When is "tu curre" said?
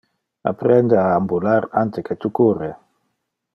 2.25-2.71